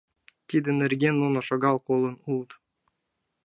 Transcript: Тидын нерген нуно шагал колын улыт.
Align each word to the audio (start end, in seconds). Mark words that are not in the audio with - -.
Тидын 0.47 0.75
нерген 0.81 1.15
нуно 1.21 1.39
шагал 1.47 1.77
колын 1.87 2.15
улыт. 2.29 2.51